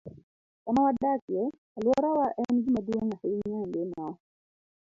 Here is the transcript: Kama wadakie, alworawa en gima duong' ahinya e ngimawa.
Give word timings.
Kama 0.65 0.83
wadakie, 0.83 1.51
alworawa 1.77 2.27
en 2.41 2.55
gima 2.63 2.79
duong' 2.87 3.11
ahinya 3.23 3.57
e 3.65 3.67
ngimawa. 3.67 4.13